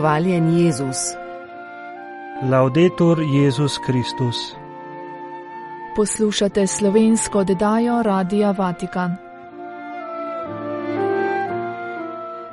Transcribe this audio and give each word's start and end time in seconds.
Hvaljen 0.00 0.58
Jezus. 0.58 0.96
Laudetur 2.50 3.18
Jezus 3.20 3.78
Kristus. 3.86 4.56
Poslušate 5.96 6.66
slovensko 6.66 7.38
oddajo 7.38 8.02
Radia 8.02 8.54
Vatikan. 8.58 9.16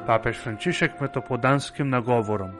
Papež 0.07 0.38
Frančišek 0.43 1.00
med 1.02 1.18
opodanskim 1.18 1.89
nagovorom. 1.89 2.52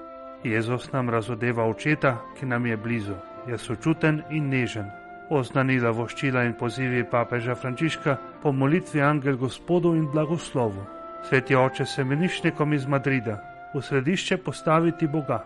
Jezus 0.44 0.92
nam 0.92 1.09
razodeva 1.09 1.67
očeta, 1.67 2.16
ki 2.40 2.45
nam 2.45 2.66
je 2.66 2.78
blizu, 2.78 3.16
je 3.48 3.58
sočuten 3.58 4.23
in 4.30 4.48
nežen. 4.50 4.88
Oznanila 5.30 5.92
voščila 5.92 6.44
in 6.44 6.54
pozivi 6.54 7.04
papeža 7.04 7.56
Frančiška 7.56 8.17
po 8.42 8.52
molitvi 8.52 9.02
Angel 9.02 9.36
Gospodu 9.38 9.95
in 9.95 10.08
blagoslovu. 10.12 10.86
Sveti 11.30 11.56
oče 11.56 11.86
semenišnikom 11.86 12.73
iz 12.73 12.88
Madrida 12.88 13.56
v 13.73 13.81
središče 13.81 14.38
postaviti 14.38 15.07
Boga. 15.07 15.44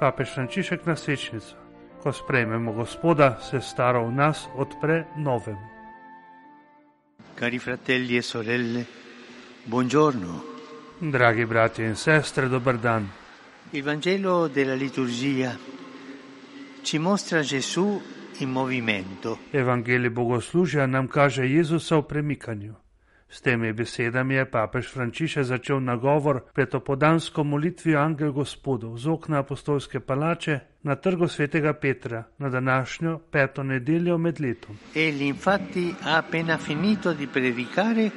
Papež 0.00 0.34
Frančišek 0.34 0.86
na 0.86 0.96
svečnico. 0.96 1.56
Ko 2.02 2.12
sprejmemo 2.12 2.72
Gospoda, 2.72 3.38
se 3.40 3.60
staro 3.60 4.06
v 4.06 4.12
nas 4.12 4.48
odpre 4.56 5.06
novemu. 5.16 5.68
Cari 7.38 7.58
fratelli 7.58 8.16
e 8.16 8.22
sorelle, 8.22 8.84
buongiorno. 9.64 10.42
Dragi 10.98 11.46
bratje 11.46 11.86
in 11.86 11.96
sestre, 11.96 12.48
dober 12.48 12.78
dan. 12.78 13.08
Il 13.70 13.82
Vangelo 13.82 14.48
della 14.48 14.74
liturgia 14.74 15.56
ci 16.82 16.98
mostra 16.98 17.40
Gesù 17.40 18.00
in 18.38 18.50
movimento. 18.50 19.38
Evangelij 19.52 20.10
bogoslužja 20.10 20.86
nam 20.86 21.08
kaže 21.08 21.46
Jezusa 21.46 21.96
v 21.96 22.02
premikanju. 22.02 22.81
S 23.32 23.40
temi 23.40 23.72
besedami 23.72 24.34
je 24.34 24.44
papež 24.44 24.90
Frančišek 24.92 25.44
začel 25.44 25.80
nagovor 25.80 26.42
pred 26.52 26.74
opodansko 26.74 27.44
molitvijo 27.44 28.00
Angel 28.00 28.32
Gospodov 28.32 28.98
z 28.98 29.08
okna 29.08 29.38
apostolske 29.40 30.00
palače 30.00 30.58
na 30.82 30.96
trgu 30.96 31.28
svetega 31.28 31.72
Petra 31.72 32.24
na 32.38 32.48
današnjo 32.48 33.18
peto 33.30 33.62
nedeljo 33.62 34.18
med 34.18 34.40
letom. 34.40 34.76
Egli 34.94 35.26
infatti 35.26 35.94
ha 36.02 36.18
appena 36.18 36.58
finito 36.58 37.14
di 37.14 37.26
predicare 37.26 38.10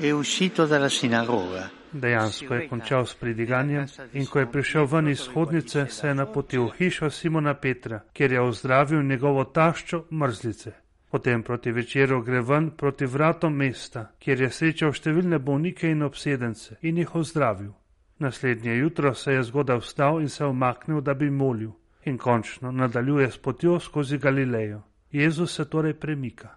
e 0.00 0.12
uscito 0.12 0.66
dalla 0.66 0.88
sinagoga. 0.88 1.68
Dejansko 1.92 2.54
je 2.54 2.68
končal 2.68 3.06
s 3.06 3.14
pridiganjem 3.14 3.86
in 4.12 4.26
ko 4.26 4.38
je 4.38 4.50
prišel 4.52 4.86
ven 4.86 5.08
iz 5.08 5.28
hodnice, 5.34 5.86
se 5.88 6.08
je 6.08 6.14
napotil 6.14 6.64
v 6.64 6.72
hišo 6.78 7.10
Simona 7.10 7.54
Petra, 7.54 8.00
kjer 8.12 8.32
je 8.32 8.40
ozdravil 8.40 9.02
njegovo 9.02 9.44
taščo 9.44 10.04
mrzlice. 10.10 10.72
Potem 11.10 11.42
proti 11.42 11.72
večeru 11.72 12.22
gre 12.22 12.40
ven 12.40 12.70
proti 12.70 13.06
vratom 13.06 13.54
mesta, 13.54 14.10
kjer 14.18 14.40
je 14.40 14.50
srečal 14.50 14.92
številne 14.92 15.38
bolnike 15.38 15.90
in 15.90 16.02
obsedence 16.02 16.76
in 16.82 16.98
jih 16.98 17.14
ozdravil. 17.14 17.72
Naslednje 18.18 18.74
jutro 18.76 19.14
se 19.14 19.32
je 19.32 19.42
zgodaj 19.42 19.78
vstal 19.78 20.20
in 20.20 20.28
se 20.28 20.44
omaknil, 20.44 21.00
da 21.00 21.14
bi 21.14 21.30
molil, 21.30 21.70
in 22.04 22.18
končno 22.18 22.72
nadaljuje 22.72 23.30
s 23.30 23.38
potjo 23.38 23.80
skozi 23.80 24.18
Galilejo. 24.18 24.82
Jezus 25.12 25.54
se 25.54 25.64
torej 25.64 25.94
premika. 25.94 26.48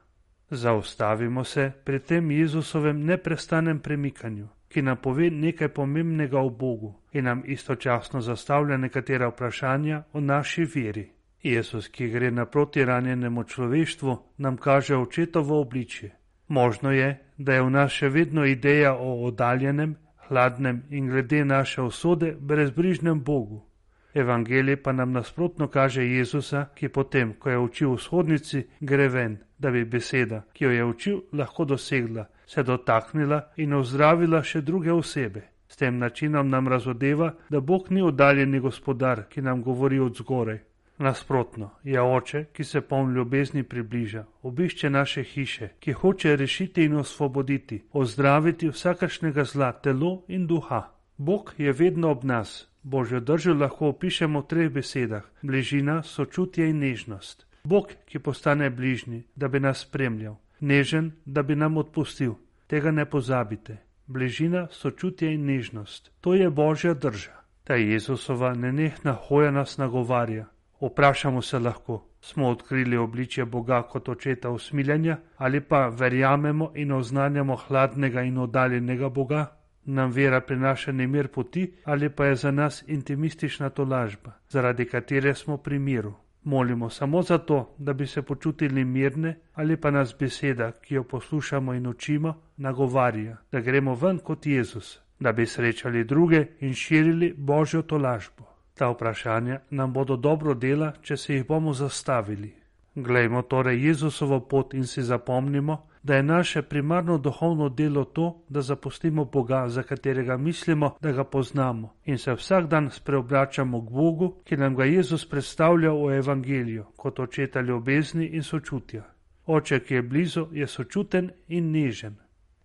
Zaustavimo 0.50 1.44
se 1.44 1.72
pri 1.83 2.00
tem 2.00 2.31
Jezusovem 2.31 3.05
neprestanem 3.05 3.80
premikanju, 3.80 4.47
ki 4.70 4.81
nam 4.81 4.97
pove 4.97 5.30
nekaj 5.30 5.67
pomembnega 5.67 6.39
o 6.39 6.50
Bogu 6.50 6.95
in 7.14 7.23
nam 7.23 7.44
istočasno 7.45 8.22
zastavlja 8.22 8.77
nekatera 8.77 9.30
vprašanja 9.30 10.03
o 10.14 10.20
naši 10.20 10.66
veri. 10.75 11.11
Jezus, 11.43 11.87
ki 11.87 12.09
gre 12.09 12.31
naproti 12.31 12.85
ranjenemu 12.85 13.43
človeštvu, 13.43 14.17
nam 14.37 14.58
kaže 14.58 14.95
očetovo 14.95 15.61
obličje. 15.61 16.11
Možno 16.47 16.91
je, 16.91 17.19
da 17.37 17.53
je 17.53 17.61
v 17.61 17.69
nas 17.69 17.91
še 17.91 18.09
vedno 18.09 18.45
ideja 18.45 18.93
o 18.95 19.25
oddaljenem, 19.27 19.95
hladnem 20.27 20.83
in 20.89 21.08
glede 21.08 21.45
naše 21.45 21.81
usode 21.81 22.36
brezbrižnem 22.39 23.23
Bogu. 23.23 23.65
Evangelij 24.14 24.75
pa 24.75 24.91
nam 24.91 25.11
nasprotno 25.11 25.67
kaže 25.67 26.03
Jezusa, 26.03 26.65
ki 26.75 26.89
potem, 26.89 27.33
ko 27.33 27.49
je 27.49 27.58
učil 27.58 27.93
v 27.93 28.02
shodnici, 28.02 28.64
gre 28.80 29.08
ven, 29.08 29.37
da 29.58 29.71
bi 29.71 29.85
beseda, 29.85 30.43
ki 30.53 30.65
jo 30.65 30.71
je 30.71 30.85
učil, 30.85 31.21
lahko 31.33 31.65
dosegla, 31.65 32.25
se 32.47 32.64
dotaknila 32.64 33.41
in 33.58 33.73
ozdravila 33.73 34.43
še 34.43 34.61
druge 34.61 34.91
osebe. 34.91 35.43
S 35.67 35.77
tem 35.77 35.99
načinom 35.99 36.49
nam 36.49 36.67
razodeva, 36.67 37.33
da 37.49 37.59
Bog 37.59 37.91
ni 37.91 38.02
oddaljeni 38.02 38.59
gospodar, 38.59 39.27
ki 39.30 39.41
nam 39.41 39.61
govori 39.61 39.99
od 39.99 40.17
zgoraj. 40.17 40.59
Nasprotno, 40.99 41.70
je 41.83 42.02
oče, 42.02 42.45
ki 42.54 42.64
se 42.64 42.82
poln 42.82 43.14
ljubezni 43.15 43.64
približa, 43.64 44.26
obišče 44.43 44.89
naše 44.89 45.23
hiše, 45.23 45.70
ki 45.80 45.93
hoče 45.93 46.36
rešiti 46.36 46.83
in 46.83 46.95
osvoboditi, 46.95 47.83
ozdraviti 47.93 48.70
vsakašnega 48.70 49.43
zla, 49.43 49.71
telo 49.71 50.23
in 50.27 50.48
duha. 50.48 50.82
Bog 51.17 51.54
je 51.58 51.71
vedno 51.71 52.11
ob 52.11 52.23
nas. 52.23 52.67
Božjo 52.83 53.20
držo 53.20 53.54
lahko 53.54 53.88
opišemo 53.88 54.42
v 54.42 54.48
treh 54.48 54.70
besedah: 54.71 55.23
bližina, 55.42 56.04
sočutje 56.04 56.70
in 56.70 56.80
nežnost. 56.80 57.48
Bog, 57.64 57.92
ki 58.05 58.20
postane 58.20 58.70
bližnji, 58.70 59.23
da 59.36 59.48
bi 59.48 59.59
nas 59.59 59.80
spremljal, 59.80 60.36
nežen, 60.59 61.11
da 61.26 61.43
bi 61.43 61.55
nam 61.55 61.77
odpustil. 61.77 62.36
Tega 62.67 62.92
ne 62.92 63.05
pozabite. 63.05 63.77
Bližina, 64.08 64.67
sočutje 64.71 65.33
in 65.33 65.45
nežnost. 65.45 66.11
To 66.21 66.33
je 66.33 66.49
Božja 66.49 66.93
drža. 66.93 67.39
Ta 67.64 67.76
Jezusova 67.76 68.54
nenehna 68.54 69.14
hoja 69.14 69.52
nas 69.52 69.77
nagovarja. 69.77 70.45
Vprašamo 70.81 71.41
se 71.41 71.59
lahko, 71.59 72.05
smo 72.21 72.47
odkrili 72.47 72.97
obličje 72.97 73.45
Boga 73.45 73.81
kot 73.81 74.09
očeta 74.09 74.49
usmiljenja 74.49 75.17
ali 75.37 75.61
pa 75.61 75.87
verjamemo 75.87 76.71
in 76.75 76.91
oznanjamo 76.91 77.55
hladnega 77.55 78.21
in 78.21 78.37
oddaljenega 78.37 79.09
Boga? 79.09 79.45
Nam 79.85 80.11
vera 80.11 80.41
prinaša 80.41 80.91
nemir 80.91 81.27
poti 81.27 81.73
ali 81.83 82.09
pa 82.09 82.25
je 82.25 82.35
za 82.35 82.51
nas 82.51 82.83
intimistična 82.87 83.69
tolažba, 83.69 84.31
zaradi 84.49 84.85
katere 84.85 85.33
smo 85.33 85.57
pri 85.57 85.79
miru? 85.79 86.13
Molimo 86.43 86.89
samo 86.89 87.21
zato, 87.21 87.75
da 87.77 87.93
bi 87.93 88.07
se 88.07 88.21
počutili 88.21 88.85
mirne 88.85 89.39
ali 89.53 89.77
pa 89.77 89.91
nas 89.91 90.15
beseda, 90.19 90.71
ki 90.71 90.95
jo 90.95 91.03
poslušamo 91.03 91.73
in 91.73 91.87
učimo, 91.87 92.41
nagovarja, 92.57 93.37
da 93.51 93.59
gremo 93.59 93.95
ven 93.95 94.17
kot 94.17 94.45
Jezus, 94.45 94.99
da 95.19 95.31
bi 95.31 95.45
srečali 95.45 96.03
druge 96.03 96.45
in 96.59 96.73
širili 96.73 97.33
Božjo 97.37 97.81
tolažbo. 97.81 98.48
Ta 98.79 98.89
vprašanja 98.89 99.59
nam 99.69 99.93
bodo 99.93 100.15
dobro 100.15 100.53
dela, 100.53 100.93
če 101.01 101.17
se 101.17 101.33
jih 101.33 101.47
bomo 101.47 101.73
zastavili. 101.73 102.53
Glejmo 102.95 103.41
torej 103.41 103.81
Jezusovo 103.85 104.39
pot 104.39 104.73
in 104.73 104.87
si 104.87 105.03
zapomnimo, 105.03 105.75
da 106.03 106.15
je 106.15 106.23
naše 106.23 106.61
primarno 106.61 107.17
duhovno 107.17 107.69
delo 107.69 108.05
to, 108.05 108.29
da 108.49 108.61
zapustimo 108.61 109.25
Boga, 109.25 109.67
za 109.67 109.83
katerega 109.83 110.37
mislimo, 110.37 110.95
da 111.01 111.11
ga 111.11 111.23
poznamo, 111.23 111.93
in 112.05 112.17
se 112.17 112.33
vsak 112.33 112.67
dan 112.67 112.89
spreobračamo 112.89 113.81
k 113.85 113.89
Bogu, 113.89 114.33
ki 114.43 114.57
nam 114.57 114.75
ga 114.75 114.85
Jezus 114.85 115.29
predstavlja 115.29 115.91
v 115.91 116.17
Evangeliju 116.17 116.85
kot 116.95 117.19
očeta 117.19 117.61
ljubezni 117.61 118.25
in 118.25 118.43
sočutja. 118.43 119.03
Oče, 119.45 119.79
ki 119.79 119.93
je 119.93 120.01
blizu, 120.01 120.47
je 120.51 120.67
sočuten 120.67 121.31
in 121.47 121.71
nežen. 121.71 122.15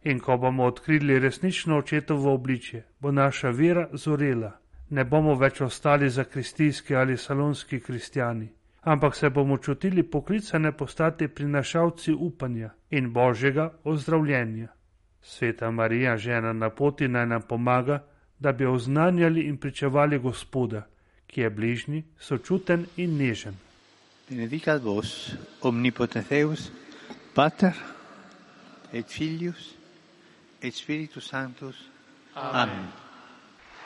In 0.04 0.20
ko 0.20 0.36
bomo 0.36 0.64
odkrili 0.64 1.19
resnično 1.19 1.78
očetovo 1.78 2.34
obličje, 2.34 2.86
bo 3.00 3.10
naša 3.10 3.50
vera 3.50 3.88
zorela. 3.92 4.60
Ne 4.94 5.05
bomo 5.05 5.34
več 5.34 5.60
ostali 5.60 6.10
za 6.10 6.25
kristijski 6.25 6.94
ali 6.97 7.16
salonski 7.16 7.81
kristijani 7.81 8.53
ampak 8.84 9.16
se 9.16 9.31
bomo 9.31 9.59
čutili 9.59 10.03
poklicane 10.03 10.72
postati 10.72 11.28
prinašalci 11.28 12.12
upanja 12.12 12.71
in 12.91 13.12
božjega 13.12 13.72
ozdravljenja. 13.84 14.69
Sveta 15.22 15.71
Marija, 15.71 16.16
žena 16.16 16.53
na 16.53 16.71
poti, 16.71 17.09
naj 17.09 17.27
nam 17.27 17.43
pomaga, 17.43 18.05
da 18.38 18.53
bi 18.53 18.66
oznanjali 18.66 19.41
in 19.41 19.56
pričevali 19.56 20.19
Gospoda, 20.19 20.87
ki 21.26 21.41
je 21.41 21.50
bližnji, 21.50 22.05
sočuten 22.19 22.87
in 22.96 23.17
nežen. 23.17 23.56
Benedicat 24.29 24.82
vos, 24.82 25.32
omnipotenteus, 25.62 26.70
Pater, 27.35 27.73
et 28.93 29.06
Filius, 29.08 29.75
et 30.62 30.75
Spiritus 30.75 31.29
Sanctus. 31.29 31.88
Amen. 32.35 33.04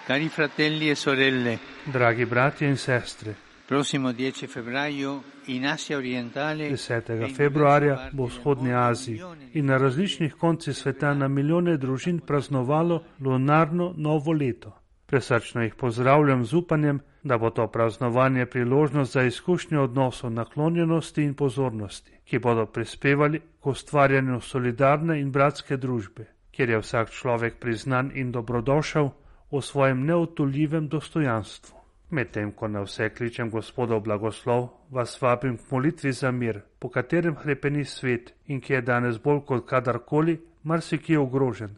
Cari 0.08 0.30
fratelli 0.30 0.88
e 0.88 0.94
sorelle, 0.94 1.58
Dragi 1.84 2.24
bratje 2.24 2.66
in 2.66 2.78
sestre, 2.78 3.36
prossimo 3.66 4.10
10 4.10 4.46
febbraio 4.46 5.22
in 5.48 5.66
Asia 5.66 5.98
orientale 5.98 6.70
10. 6.70 7.30
februarja 7.34 8.08
bo 8.12 8.24
v 8.24 8.30
vzhodni 8.30 8.72
Aziji 8.72 9.20
in 9.52 9.66
na 9.66 9.76
različnih 9.76 10.32
koncih 10.34 10.74
sveta 10.74 11.12
na 11.12 11.28
milijone 11.28 11.76
družin 11.76 12.20
praznovalo 12.20 13.04
lunarno 13.20 13.92
novo 13.96 14.32
leto. 14.32 14.72
Presrčno 15.06 15.62
jih 15.62 15.74
pozdravljam 15.74 16.44
z 16.44 16.54
upanjem, 16.54 17.00
da 17.22 17.36
bo 17.38 17.50
to 17.50 17.66
praznovanje 17.66 18.46
priložnost 18.46 19.12
za 19.12 19.22
izkušnjo 19.22 19.82
odnosov 19.82 20.32
naklonjenosti 20.32 21.22
in 21.22 21.34
pozornosti, 21.34 22.16
ki 22.24 22.38
bodo 22.38 22.66
prispevali 22.66 23.40
k 23.60 23.66
ustvarjanju 23.66 24.40
solidarne 24.40 25.20
in 25.20 25.30
bratske 25.30 25.76
družbe, 25.76 26.30
kjer 26.50 26.70
je 26.70 26.78
vsak 26.78 27.10
človek 27.10 27.60
priznan 27.60 28.10
in 28.14 28.32
dobrodošel 28.32 29.12
v 29.50 29.62
svojem 29.62 30.06
neotuljivem 30.06 30.88
dostojanstvu. 30.88 31.76
Medtem 32.10 32.52
ko 32.52 32.68
na 32.68 32.80
vse 32.84 33.08
kličem 33.12 33.50
Gospodov 33.50 34.00
blagoslov, 34.00 34.68
vas 34.90 35.16
vabim 35.22 35.56
k 35.56 35.70
molitvi 35.70 36.12
za 36.12 36.30
mir, 36.30 36.60
po 36.78 36.88
katerem 36.88 37.36
hrepeni 37.36 37.84
svet 37.84 38.32
in 38.46 38.60
ki 38.60 38.72
je 38.72 38.80
danes 38.82 39.18
bolj 39.18 39.44
kot 39.44 39.66
kadarkoli, 39.68 40.38
marsikje 40.62 41.18
ogrožen. 41.18 41.76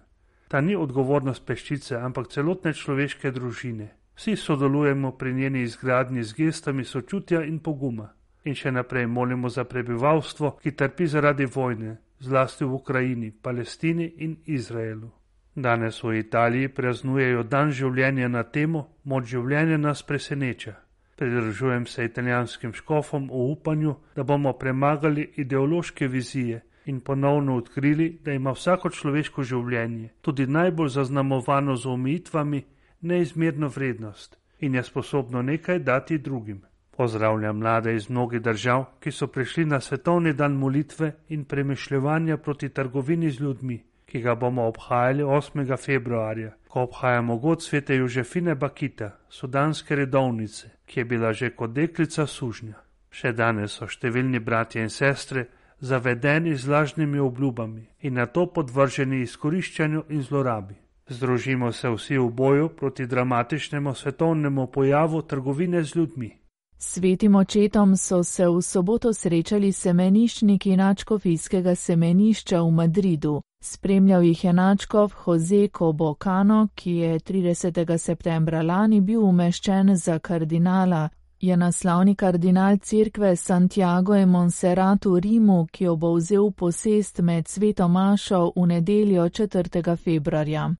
Ta 0.48 0.60
ni 0.60 0.76
odgovornost 0.76 1.46
peščice, 1.46 1.98
ampak 1.98 2.28
celotne 2.28 2.72
človeške 2.72 3.30
družine. 3.30 3.90
Vsi 4.14 4.36
sodelujemo 4.36 5.12
pri 5.12 5.34
njeni 5.34 5.62
izgradnji 5.62 6.22
z 6.22 6.34
gestami 6.34 6.84
sočutja 6.84 7.42
in 7.42 7.58
poguma. 7.58 8.10
In 8.44 8.54
še 8.54 8.70
naprej 8.70 9.06
molimo 9.06 9.48
za 9.48 9.64
prebivalstvo, 9.64 10.58
ki 10.62 10.72
trpi 10.72 11.06
zaradi 11.06 11.46
vojne, 11.46 11.96
zlasti 12.18 12.64
v 12.64 12.74
Ukrajini, 12.74 13.30
Palestini 13.30 14.12
in 14.18 14.36
Izraelu. 14.46 15.19
Danes 15.62 16.02
v 16.02 16.18
Italiji 16.18 16.68
praznujejo 16.68 17.42
dan 17.42 17.70
življenja 17.70 18.28
na 18.28 18.42
temo 18.42 18.86
Moč 19.04 19.26
življenja 19.32 19.76
nas 19.78 20.02
preseneča. 20.02 20.74
Pridružujem 21.16 21.86
se 21.86 22.04
italijanskim 22.04 22.72
škofom 22.72 23.26
v 23.28 23.44
upanju, 23.52 23.94
da 24.16 24.24
bomo 24.24 24.52
premagali 24.52 25.26
ideološke 25.36 26.08
vizije 26.08 26.62
in 26.86 27.00
ponovno 27.00 27.56
odkrili, 27.56 28.18
da 28.24 28.32
ima 28.32 28.54
vsako 28.56 28.90
človeško 28.90 29.42
življenje, 29.42 30.08
tudi 30.20 30.46
najbolj 30.46 30.88
zaznamovano 30.88 31.76
z 31.76 31.86
omejitvami, 31.86 32.62
neizmerno 33.00 33.68
vrednost 33.68 34.38
in 34.60 34.74
je 34.74 34.82
sposobno 34.82 35.42
nekaj 35.42 35.78
dati 35.78 36.18
drugim. 36.18 36.62
Pozdravljam 36.96 37.58
mlade 37.58 37.94
iz 37.94 38.10
mnogih 38.10 38.40
držav, 38.40 38.84
ki 39.00 39.12
so 39.12 39.26
prišli 39.26 39.64
na 39.64 39.80
svetovni 39.80 40.32
dan 40.32 40.56
molitve 40.56 41.12
in 41.28 41.44
premišljevanja 41.44 42.36
proti 42.36 42.68
trgovini 42.68 43.30
z 43.30 43.40
ljudmi, 43.40 43.78
ki 44.10 44.20
ga 44.20 44.34
bomo 44.34 44.66
obhajali 44.66 45.22
8. 45.22 45.76
februarja, 45.76 46.50
ko 46.68 46.82
obhajamo 46.82 47.36
god 47.36 47.62
svete 47.62 47.96
Jožefine 47.96 48.54
Bakita, 48.54 49.10
sudanske 49.28 49.96
redovnice, 49.96 50.70
ki 50.86 51.00
je 51.00 51.04
bila 51.04 51.32
že 51.32 51.50
kot 51.50 51.70
deklica 51.70 52.26
sužnja. 52.26 52.74
Še 53.10 53.32
danes 53.32 53.78
so 53.78 53.86
številni 53.86 54.38
bratje 54.38 54.82
in 54.82 54.90
sestre 54.90 55.46
zavedeni 55.80 56.56
z 56.56 56.68
lažnimi 56.68 57.18
obljubami 57.18 57.86
in 58.00 58.14
na 58.14 58.26
to 58.26 58.46
podvrženi 58.46 59.22
izkoriščanju 59.22 60.04
in 60.08 60.22
zlorabi. 60.22 60.74
Združimo 61.08 61.72
se 61.72 61.90
vsi 61.90 62.18
v 62.18 62.28
boju 62.30 62.68
proti 62.68 63.06
dramatičnemu 63.06 63.94
svetovnemu 63.94 64.66
pojavu 64.66 65.22
trgovine 65.22 65.82
z 65.84 65.96
ljudmi. 65.96 66.30
Svetim 66.78 67.34
očetom 67.34 67.96
so 67.96 68.22
se 68.24 68.48
v 68.48 68.62
soboto 68.62 69.12
srečali 69.12 69.72
semeniščniki 69.72 70.76
načkofijskega 70.76 71.74
semenišča 71.74 72.62
v 72.62 72.70
Madridu. 72.70 73.40
Spremljal 73.62 74.24
jih 74.24 74.44
je 74.44 74.52
načkov 74.52 75.12
Jose 75.26 75.68
Cobocano, 75.78 76.68
ki 76.74 76.92
je 76.92 77.18
30. 77.18 77.98
septembra 77.98 78.62
lani 78.62 79.00
bil 79.00 79.24
umeščen 79.24 79.96
za 79.96 80.18
kardinala. 80.18 81.08
Je 81.40 81.56
naslovni 81.56 82.14
kardinal 82.14 82.78
cerkve 82.78 83.36
Santiago 83.36 84.14
in 84.14 84.28
Monserrat 84.28 85.04
v 85.04 85.20
Rimu, 85.20 85.66
ki 85.72 85.84
jo 85.84 85.96
bo 85.96 86.14
vzel 86.14 86.50
posest 86.50 87.20
med 87.20 87.48
sveto 87.48 87.88
mašo 87.88 88.52
v 88.56 88.66
nedeljo 88.66 89.28
4. 89.28 89.96
februarja. 89.96 90.74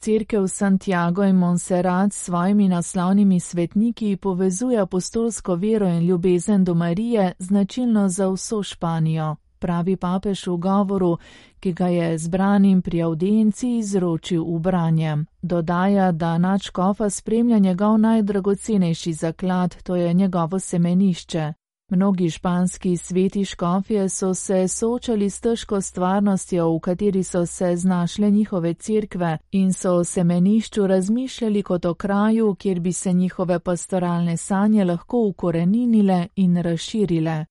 Cerkev 0.00 0.48
Santiago 0.48 1.22
in 1.22 1.36
Monserrat 1.36 2.12
s 2.12 2.24
svojimi 2.24 2.68
naslovnimi 2.68 3.40
svetniki 3.40 4.16
povezuje 4.16 4.78
apostolsko 4.78 5.54
vero 5.54 5.88
in 5.88 6.06
ljubezen 6.06 6.64
do 6.64 6.74
Marije 6.74 7.32
značilno 7.38 8.08
za 8.08 8.28
vso 8.28 8.62
Španijo, 8.62 9.36
pravi 9.60 9.96
papež 9.96 10.46
v 10.46 10.56
govoru, 10.56 11.18
ki 11.60 11.72
ga 11.72 11.88
je 11.88 12.18
zbranim 12.18 12.82
pri 12.82 13.02
audienci 13.02 13.78
izročil 13.78 14.44
v 14.44 14.58
branje. 14.58 15.16
Dodaja, 15.42 16.12
da 16.12 16.38
načkofa 16.38 17.10
spremlja 17.10 17.58
njegov 17.58 17.98
najdragocenejši 17.98 19.12
zaklad, 19.12 19.82
to 19.82 19.96
je 19.96 20.14
njegovo 20.14 20.58
semenišče. 20.58 21.52
Mnogi 21.90 22.30
španski 22.30 22.96
sveti 22.96 23.44
škofje 23.44 24.08
so 24.08 24.34
se 24.34 24.68
soočali 24.68 25.30
s 25.30 25.40
težko 25.40 25.80
stvarnostjo, 25.80 26.74
v 26.74 26.80
kateri 26.80 27.22
so 27.22 27.46
se 27.46 27.76
znašle 27.76 28.30
njihove 28.30 28.74
cerkve 28.74 29.38
in 29.50 29.72
so 29.72 29.94
o 29.94 30.04
semenišču 30.04 30.86
razmišljali 30.86 31.62
kot 31.62 31.84
o 31.84 31.94
kraju, 31.94 32.54
kjer 32.54 32.80
bi 32.80 32.92
se 32.92 33.12
njihove 33.12 33.58
pastoralne 33.58 34.36
sanje 34.36 34.84
lahko 34.84 35.18
ukoreninile 35.26 36.26
in 36.36 36.56
razširile. 36.56 37.44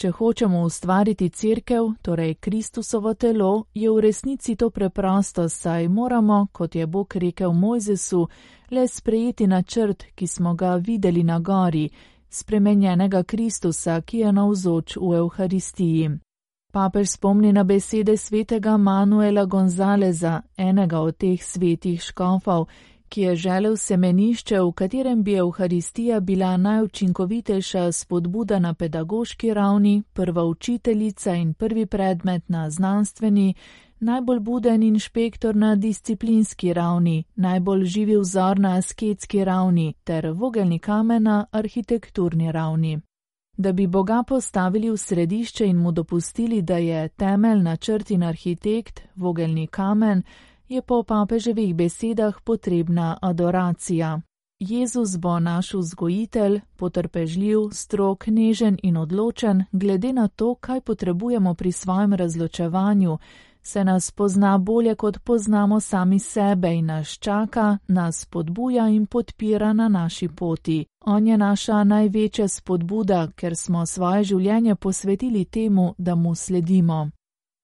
Če 0.00 0.08
hočemo 0.16 0.62
ustvariti 0.64 1.26
cerkev, 1.28 1.90
torej 2.02 2.34
Kristusovo 2.34 3.10
telo, 3.14 3.64
je 3.74 3.90
v 3.90 4.00
resnici 4.00 4.54
to 4.56 4.70
preprosto, 4.70 5.48
saj 5.48 5.88
moramo, 5.88 6.46
kot 6.52 6.74
je 6.74 6.86
Bog 6.86 7.16
rekel 7.16 7.52
Mojzesu, 7.52 8.22
le 8.70 8.88
sprejeti 8.88 9.46
načrt, 9.46 10.04
ki 10.14 10.26
smo 10.26 10.54
ga 10.54 10.74
videli 10.74 11.22
na 11.22 11.38
gori, 11.38 11.90
spremenjenega 12.30 13.22
Kristusa, 13.22 14.00
ki 14.00 14.18
je 14.18 14.32
navzoč 14.32 14.96
v 14.96 15.16
Euharistiji. 15.18 16.10
Papež 16.72 17.08
spomni 17.08 17.52
na 17.52 17.64
besede 17.64 18.16
svetega 18.16 18.76
Manuela 18.76 19.44
Gonzaleza, 19.44 20.40
enega 20.56 21.00
od 21.00 21.16
teh 21.16 21.44
svetih 21.44 22.00
škofov, 22.00 22.68
ki 23.10 23.20
je 23.20 23.36
želel 23.36 23.76
semenišče, 23.76 24.60
v 24.60 24.72
katerem 24.72 25.22
bi 25.22 25.34
Euharistija 25.34 26.20
bila 26.20 26.56
najučinkovitejša 26.56 27.92
spodbuda 27.92 28.58
na 28.58 28.74
pedagoški 28.74 29.54
ravni, 29.54 30.02
prva 30.12 30.44
učiteljica 30.44 31.34
in 31.34 31.54
prvi 31.54 31.86
predmet 31.86 32.48
na 32.48 32.70
znanstveni, 32.70 33.54
najbolj 34.00 34.40
buden 34.40 34.82
inšpektor 34.82 35.56
na 35.56 35.74
disciplinski 35.74 36.72
ravni, 36.72 37.24
najbolj 37.36 37.84
živi 37.84 38.16
vzor 38.16 38.58
na 38.58 38.76
asketski 38.76 39.44
ravni 39.44 39.94
ter 40.04 40.30
vogelni 40.30 40.78
kamen 40.78 41.22
na 41.22 41.46
arhitekturni 41.52 42.52
ravni. 42.52 43.00
Da 43.56 43.72
bi 43.72 43.86
Boga 43.86 44.22
postavili 44.28 44.90
v 44.90 44.96
središče 44.96 45.66
in 45.66 45.76
mu 45.76 45.92
dopustili, 45.92 46.62
da 46.62 46.76
je 46.76 47.08
temelj 47.08 47.62
načrt 47.62 48.10
in 48.10 48.22
arhitekt, 48.22 49.00
vogelni 49.16 49.66
kamen, 49.66 50.22
je 50.70 50.82
po 50.82 51.02
papeževih 51.02 51.74
besedah 51.74 52.40
potrebna 52.44 53.18
adoracija. 53.22 54.20
Jezus 54.60 55.16
bo 55.16 55.40
naš 55.40 55.74
vzgojitelj, 55.74 56.60
potrpežljiv, 56.76 57.58
strok, 57.72 58.26
nežen 58.26 58.78
in 58.82 58.96
odločen, 58.96 59.64
glede 59.72 60.12
na 60.12 60.28
to, 60.28 60.54
kaj 60.54 60.80
potrebujemo 60.80 61.54
pri 61.54 61.72
svojem 61.72 62.14
razločevanju, 62.14 63.18
se 63.62 63.84
nas 63.84 64.10
pozna 64.10 64.58
bolje, 64.58 64.94
kot 64.94 65.18
poznamo 65.18 65.80
sami 65.80 66.18
sebe 66.18 66.74
in 66.74 66.86
nas 66.86 67.08
čaka, 67.08 67.78
nas 67.88 68.24
podbuja 68.24 68.88
in 68.88 69.06
podpira 69.06 69.72
na 69.72 69.88
naši 69.88 70.28
poti. 70.28 70.84
On 71.06 71.26
je 71.26 71.38
naša 71.38 71.84
največja 71.84 72.48
spodbuda, 72.48 73.28
ker 73.36 73.56
smo 73.56 73.86
svoje 73.86 74.24
življenje 74.24 74.74
posvetili 74.74 75.44
temu, 75.44 75.94
da 75.98 76.14
mu 76.14 76.34
sledimo. 76.34 77.10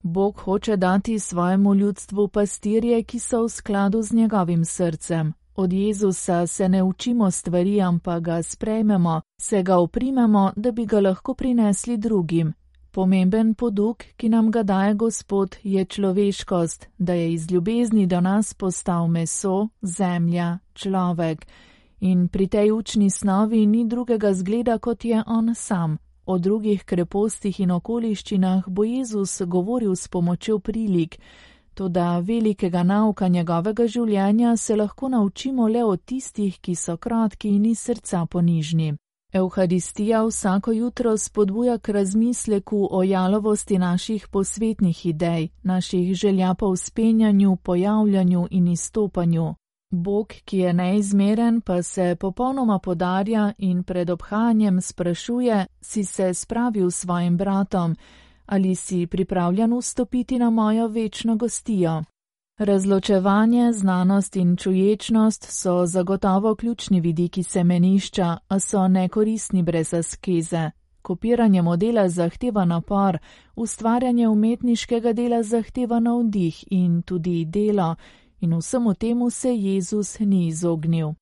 Bog 0.03 0.37
hoče 0.37 0.77
dati 0.77 1.19
svojemu 1.19 1.75
ljudstvu 1.75 2.27
pastirje, 2.27 3.03
ki 3.03 3.19
so 3.19 3.43
v 3.43 3.49
skladu 3.49 4.01
z 4.01 4.13
njegovim 4.13 4.65
srcem. 4.65 5.33
Od 5.55 5.73
Jezusa 5.73 6.47
se 6.47 6.69
ne 6.69 6.83
učimo 6.83 7.31
stvari, 7.31 7.81
ampak 7.81 8.23
ga 8.23 8.43
sprejmemo, 8.43 9.21
se 9.41 9.63
ga 9.63 9.77
oprimemo, 9.77 10.51
da 10.55 10.71
bi 10.71 10.85
ga 10.85 10.99
lahko 10.99 11.33
prinesli 11.33 11.97
drugim, 11.97 12.53
Pomemben 12.97 13.53
poduk, 13.53 14.03
ki 14.17 14.29
nam 14.29 14.51
ga 14.51 14.63
daje 14.63 14.93
Gospod, 14.93 15.55
je 15.63 15.85
človeškost, 15.85 16.87
da 16.97 17.13
je 17.13 17.33
iz 17.33 17.51
ljubezni 17.51 18.07
do 18.07 18.21
nas 18.21 18.53
postal 18.53 19.07
meso, 19.07 19.67
zemlja, 19.81 20.59
človek. 20.73 21.45
In 21.99 22.27
pri 22.27 22.47
tej 22.47 22.71
učni 22.71 23.09
snovi 23.09 23.65
ni 23.65 23.85
drugega 23.85 24.33
zgleda, 24.33 24.77
kot 24.77 25.05
je 25.05 25.23
on 25.27 25.55
sam. 25.55 25.97
O 26.27 26.37
drugih 26.37 26.83
krepostih 26.83 27.59
in 27.63 27.71
okoliščinah 27.71 28.65
bo 28.67 28.83
Jezus 28.83 29.41
govoril 29.45 29.95
s 29.95 30.07
pomočjo 30.07 30.59
prilik, 30.59 31.19
toda 31.73 32.19
velikega 32.19 32.83
nauka 32.83 33.27
njegovega 33.27 33.87
življenja 33.87 34.57
se 34.57 34.75
lahko 34.75 35.07
naučimo 35.09 35.67
le 35.67 35.83
od 35.83 36.03
tistih, 36.03 36.57
ki 36.59 36.75
so 36.75 36.97
kratki 36.97 37.49
in 37.55 37.65
iz 37.65 37.79
srca 37.79 38.25
ponižni. 38.25 38.95
Euharistija 39.33 40.25
vsako 40.25 40.71
jutro 40.71 41.17
spodbuja 41.17 41.77
k 41.77 41.95
razmisleku 41.95 42.87
o 42.91 43.03
jalovosti 43.03 43.77
naših 43.77 44.27
posvetnih 44.27 45.05
idej, 45.05 45.47
naših 45.63 46.13
želja 46.15 46.53
po 46.53 46.67
uspenjanju, 46.67 47.55
pojavljanju 47.55 48.47
in 48.51 48.67
izstopanju. 48.67 49.55
Bog, 49.89 50.33
ki 50.45 50.57
je 50.57 50.73
neizmeren, 50.73 51.61
pa 51.61 51.81
se 51.83 52.15
popolnoma 52.19 52.79
podarja 52.79 53.53
in 53.57 53.83
pred 53.83 54.09
obhajanjem 54.09 54.81
sprašuje, 54.81 55.65
si 55.81 56.03
se 56.03 56.33
spravil 56.33 56.91
s 56.91 56.95
svojim 56.95 57.37
bratom, 57.37 57.95
ali 58.45 58.75
si 58.75 59.07
pripravljen 59.07 59.77
vstopiti 59.77 60.39
na 60.39 60.49
mojo 60.49 60.87
večno 60.87 61.35
gostijo. 61.35 62.03
Razločevanje, 62.59 63.73
znanost 63.73 64.35
in 64.35 64.55
čuječnost 64.57 65.45
so 65.49 65.85
zagotovo 65.85 66.55
ključni 66.55 67.01
vidiki 67.01 67.43
semenišča, 67.43 68.37
a 68.47 68.59
so 68.59 68.87
nekoristni 68.87 69.63
brez 69.63 69.93
askeze. 69.93 70.71
Kopiranje 71.01 71.61
modela 71.61 72.09
zahteva 72.09 72.65
napor, 72.65 73.17
ustvarjanje 73.55 74.27
umetniškega 74.27 75.13
dela 75.13 75.43
zahteva 75.43 75.99
navdih 75.99 76.63
in 76.71 77.01
tudi 77.01 77.45
delo, 77.45 77.95
in 78.39 78.57
vsemu 78.57 78.93
temu 78.93 79.29
se 79.29 79.55
Jezus 79.55 80.19
ni 80.19 80.47
izognil. 80.47 81.13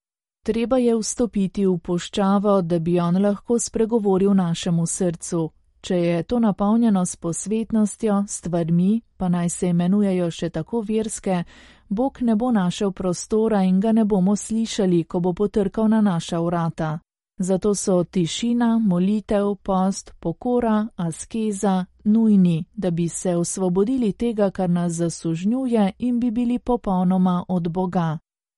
Treba 0.45 0.77
je 0.77 0.95
vstopiti 0.95 1.65
v 1.65 1.77
poščavo, 1.77 2.61
da 2.61 2.79
bi 2.79 2.99
on 2.99 3.21
lahko 3.21 3.59
spregovoril 3.59 4.33
našemu 4.33 4.85
srcu, 4.85 5.49
Če 5.85 5.95
je 5.95 6.23
to 6.23 6.39
napolnjeno 6.39 7.05
s 7.05 7.15
posvetnostjo, 7.15 8.23
stvarmi, 8.27 9.01
pa 9.17 9.29
naj 9.29 9.49
se 9.49 9.67
imenujejo 9.69 10.31
še 10.31 10.49
tako 10.49 10.81
verske, 10.81 11.43
Bog 11.89 12.17
ne 12.21 12.35
bo 12.35 12.49
našel 12.51 12.91
prostora 12.91 13.61
in 13.63 13.77
ga 13.79 13.91
ne 13.91 14.05
bomo 14.05 14.33
slišali, 14.35 15.03
ko 15.03 15.19
bo 15.19 15.33
potrkal 15.33 15.85
na 15.93 16.01
naša 16.01 16.39
vrata. 16.41 16.89
Zato 17.37 17.75
so 17.75 18.03
tišina, 18.03 18.79
molitev, 18.79 19.55
post, 19.55 20.13
pokora, 20.19 20.87
askeza 20.95 21.85
nujni, 22.03 22.65
da 22.73 22.91
bi 22.91 23.09
se 23.09 23.35
osvobodili 23.35 24.11
tega, 24.11 24.51
kar 24.51 24.69
nas 24.69 24.91
zasužnjuje 24.91 25.91
in 25.99 26.19
bi 26.19 26.31
bili 26.31 26.59
popolnoma 26.59 27.45
od 27.47 27.69
Boga. 27.69 28.17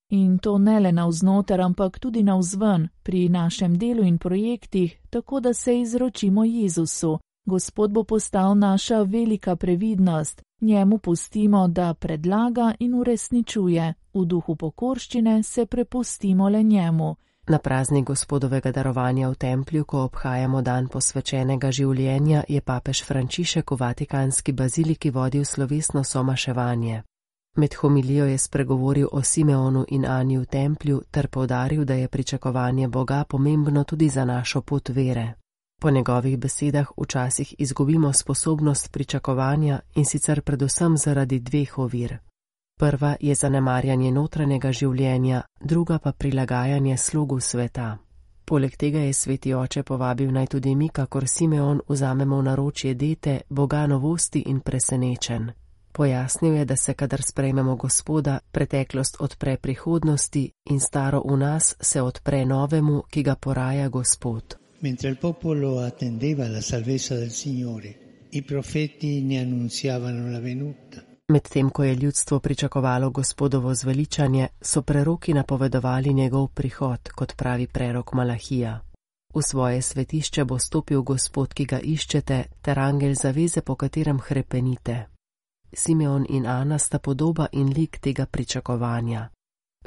In 0.10 0.38
to 0.38 0.58
ne 0.58 0.80
le 0.80 0.92
navznoter, 0.92 1.62
ampak 1.62 2.00
tudi 2.00 2.24
navzven, 2.24 2.88
pri 3.04 3.30
našem 3.30 3.78
delu 3.78 4.04
in 4.04 4.18
projektih, 4.18 5.00
tako 5.10 5.40
da 5.40 5.54
se 5.54 5.82
izročimo 5.82 6.44
Jezusu. 6.44 7.20
Gospod 7.46 7.92
bo 7.92 8.04
postal 8.04 8.58
naša 8.58 9.02
velika 9.02 9.56
previdnost, 9.56 10.42
njemu 10.62 10.98
pustimo, 10.98 11.68
da 11.68 11.94
predlaga 11.94 12.74
in 12.80 12.94
uresničuje, 12.94 13.94
v 14.14 14.26
duhu 14.26 14.56
pokorščine 14.56 15.44
se 15.44 15.66
prepustimo 15.66 16.50
le 16.50 16.64
njemu. 16.64 17.16
Na 17.50 17.60
praznik 17.60 18.06
gospodovega 18.06 18.72
darovanja 18.72 19.30
v 19.30 19.36
templju, 19.36 19.86
ko 19.86 20.02
obhajamo 20.04 20.62
dan 20.62 20.88
posvečenega 20.88 21.72
življenja, 21.72 22.44
je 22.48 22.60
papež 22.62 23.06
Frančišek 23.08 23.72
v 23.72 23.78
Vatikanski 23.80 24.52
baziliki 24.52 25.10
vodil 25.10 25.46
slovesno 25.46 26.04
somaševanje. 26.04 27.04
Med 27.58 27.74
homilijo 27.74 28.26
je 28.26 28.38
spregovoril 28.38 29.08
o 29.12 29.24
Simeonu 29.24 29.86
in 29.88 30.06
Ani 30.06 30.38
v 30.38 30.46
templju 30.46 31.02
ter 31.12 31.28
povdaril, 31.28 31.86
da 31.86 31.94
je 31.94 32.08
pričakovanje 32.08 32.88
Boga 32.88 33.24
pomembno 33.24 33.84
tudi 33.84 34.10
za 34.10 34.26
našo 34.26 34.62
pot 34.62 34.90
vere. 34.90 35.34
Po 35.82 35.92
njegovih 35.92 36.38
besedah 36.40 36.92
včasih 36.98 37.56
izgubimo 37.58 38.14
sposobnost 38.14 38.92
pričakovanja 38.92 39.80
in 39.96 40.06
sicer 40.06 40.42
predvsem 40.42 40.98
zaradi 40.98 41.40
dveh 41.40 41.78
ovir. 41.78 42.18
Prva 42.78 43.16
je 43.20 43.36
zanemarjanje 43.36 44.12
notranjega 44.12 44.72
življenja, 44.72 45.42
druga 45.60 45.98
pa 46.00 46.12
prilagajanje 46.12 46.98
slogu 46.98 47.40
sveta. 47.40 47.98
Poleg 48.46 48.76
tega 48.78 49.00
je 49.00 49.14
sveti 49.14 49.54
oče 49.54 49.82
povabil 49.84 50.30
naj 50.32 50.48
tudi 50.48 50.76
mi, 50.76 50.90
kakor 50.90 51.26
Simeon, 51.28 51.82
vzamemo 51.90 52.38
v 52.38 52.46
naročje 52.46 52.94
dete, 52.94 53.40
boga 53.50 53.88
novosti 53.88 54.44
in 54.46 54.60
presenečen. 54.60 55.50
Pojasnil 55.92 56.54
je, 56.54 56.66
da 56.66 56.76
se, 56.76 56.94
kadar 56.94 57.24
sprejmemo 57.26 57.76
gospoda, 57.76 58.38
preteklost 58.52 59.18
odpre 59.20 59.58
prihodnosti 59.58 60.46
in 60.70 60.80
staro 60.80 61.24
v 61.26 61.38
nas 61.38 61.74
se 61.82 62.02
odpre 62.02 62.46
novemu, 62.46 63.02
ki 63.10 63.24
ga 63.24 63.36
poraja 63.36 63.90
gospod. 63.90 64.56
Mentre 64.82 65.10
il 65.10 65.18
popolo 65.18 65.80
attendeva 65.80 66.48
la 66.48 66.62
salvezza 66.62 67.16
del 67.16 67.32
Signore, 67.32 67.98
i 68.30 68.44
profeti 68.44 69.22
ne 69.22 69.42
annunziavano 69.42 70.30
la 70.32 70.40
venuta. 70.40 71.07
Medtem 71.30 71.70
ko 71.70 71.84
je 71.84 71.96
ljudstvo 71.96 72.40
pričakovalo 72.40 73.10
gospodovo 73.10 73.74
zveličanje, 73.76 74.48
so 74.62 74.82
preroki 74.82 75.34
napovedovali 75.34 76.14
njegov 76.14 76.48
prihod, 76.48 77.10
kot 77.16 77.36
pravi 77.36 77.68
prerok 77.68 78.14
Malahija. 78.14 78.80
V 79.36 79.42
svoje 79.42 79.82
svetišče 79.82 80.46
bo 80.46 80.60
stopil 80.60 81.02
gospod, 81.02 81.54
ki 81.54 81.66
ga 81.66 81.80
iščete, 81.80 82.44
ter 82.62 82.80
angel 82.80 83.14
zaveze, 83.14 83.62
po 83.62 83.76
katerem 83.76 84.20
hrepenite. 84.20 85.06
Simeon 85.74 86.26
in 86.30 86.48
Ana 86.48 86.80
sta 86.80 87.00
podoba 87.00 87.48
in 87.52 87.74
lik 87.78 88.00
tega 88.00 88.26
pričakovanja. 88.26 89.30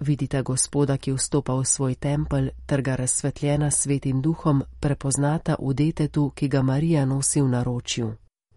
Vidite 0.00 0.42
gospoda, 0.42 0.96
ki 0.96 1.12
vstopa 1.12 1.54
v 1.54 1.64
svoj 1.64 1.94
tempelj, 1.94 2.50
ter 2.66 2.82
ga 2.82 2.96
razsvetljena 2.96 3.70
svetim 3.70 4.20
duhom 4.22 4.62
prepoznata 4.80 5.56
v 5.58 5.74
detetu, 5.74 6.32
ki 6.34 6.48
ga 6.48 6.62
Marija 6.62 7.04
nosi 7.04 7.40
v 7.40 7.48
naročju. 7.48 8.12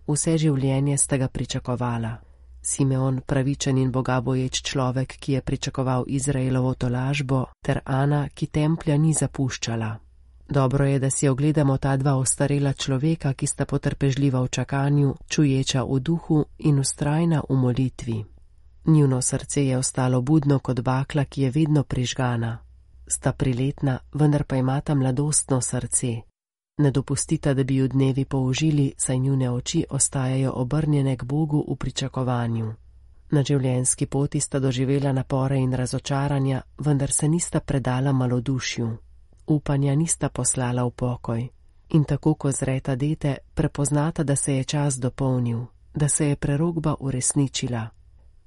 Vse 0.07 0.37
življenje 0.37 0.97
sta 0.97 1.17
ga 1.17 1.27
pričakovala. 1.27 2.32
Simeon, 2.63 3.21
pravičen 3.25 3.77
in 3.77 3.91
bogaboječ 3.91 4.61
človek, 4.61 5.17
ki 5.19 5.33
je 5.33 5.41
pričakoval 5.41 6.03
Izraelovo 6.07 6.73
tolažbo, 6.73 7.45
ter 7.61 7.79
Ana, 7.85 8.29
ki 8.33 8.47
templja 8.47 8.97
ni 8.97 9.13
zapuščala. 9.13 9.97
Dobro 10.49 10.85
je, 10.85 10.99
da 10.99 11.09
si 11.09 11.27
ogledamo 11.27 11.77
ta 11.77 11.97
dva 11.97 12.15
ostarela 12.15 12.73
človeka, 12.73 13.33
ki 13.33 13.47
sta 13.47 13.65
potrpežljiva 13.65 14.41
v 14.41 14.49
čakanju, 14.49 15.15
čuječa 15.27 15.83
v 15.83 15.99
duhu 15.99 16.45
in 16.57 16.79
ustrajna 16.79 17.41
v 17.49 17.55
molitvi. 17.55 18.25
Njuno 18.85 19.21
srce 19.21 19.65
je 19.65 19.77
ostalo 19.77 20.21
budno 20.21 20.59
kot 20.59 20.79
bakla, 20.79 21.25
ki 21.25 21.41
je 21.41 21.51
vedno 21.51 21.83
prižgana. 21.83 22.57
Sta 23.07 23.31
priletna, 23.31 23.99
vendar 24.13 24.43
pa 24.43 24.55
imata 24.55 24.95
mladostno 24.95 25.61
srce, 25.61 26.21
Ne 26.77 26.91
dopustite, 26.91 27.53
da 27.53 27.63
bi 27.63 27.75
ju 27.75 27.87
dnevi 27.87 28.25
použili, 28.25 28.93
saj 28.97 29.19
njune 29.19 29.51
oči 29.51 29.85
ostajajo 29.89 30.51
obrnjene 30.55 31.17
k 31.17 31.23
Bogu 31.23 31.65
v 31.69 31.75
pričakovanju. 31.75 32.73
Na 33.31 33.43
življenjski 33.43 34.05
poti 34.05 34.39
sta 34.39 34.59
doživela 34.59 35.11
napore 35.11 35.57
in 35.57 35.73
razočaranja, 35.73 36.61
vendar 36.77 37.11
se 37.11 37.27
nista 37.27 37.59
predala 37.59 38.11
malodušju. 38.11 38.89
Upanja 39.47 39.95
nista 39.95 40.29
poslala 40.29 40.83
v 40.83 40.91
pokoj. 40.91 41.47
In 41.89 42.03
tako, 42.03 42.33
ko 42.33 42.51
zreta 42.51 42.95
dete, 42.95 43.37
prepoznata, 43.53 44.23
da 44.23 44.35
se 44.35 44.55
je 44.55 44.63
čas 44.63 44.97
dopolnil, 44.97 45.65
da 45.93 46.09
se 46.09 46.27
je 46.27 46.35
prerogba 46.35 46.95
uresničila. 46.99 47.87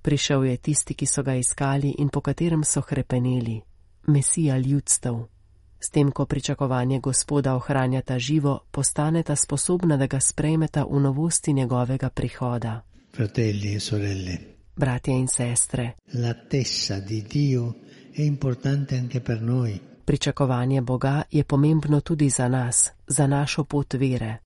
Prišel 0.02 0.44
je 0.44 0.56
tisti, 0.56 0.94
ki 0.94 1.06
so 1.06 1.22
ga 1.22 1.34
iskali 1.34 1.94
in 1.98 2.08
po 2.08 2.20
katerem 2.20 2.64
so 2.64 2.80
hrepeneli, 2.80 3.60
Mesija 4.06 4.58
ljudstev. 4.58 5.35
S 5.80 5.90
tem, 5.90 6.10
ko 6.10 6.24
pričakovanje 6.26 7.00
gospoda 7.00 7.54
ohranjata 7.54 8.18
živo, 8.18 8.60
postaneta 8.70 9.36
sposobna, 9.36 9.96
da 9.96 10.06
ga 10.06 10.20
sprejmeta 10.20 10.84
v 10.84 11.00
novosti 11.00 11.52
njegovega 11.52 12.10
prihoda. 12.10 12.80
Fratelli 13.16 13.72
in 13.72 13.80
sorelle. 13.80 14.38
Bratje 14.76 15.14
in 15.14 15.28
sestre. 15.28 15.94
L'attesa 16.12 16.98
di 17.00 17.22
Dio 17.22 17.74
è 18.12 18.22
importante 18.22 18.96
anche 18.96 19.20
per 19.20 19.40
noi. 19.40 19.80
Pričakovanje 20.04 20.80
Boga 20.80 21.22
je 21.30 21.44
pomembno 21.44 22.00
tudi 22.00 22.28
za 22.30 22.48
nas, 22.48 22.92
za 23.06 23.26
našo 23.26 23.64
pot 23.64 23.94
vere. 23.94 24.36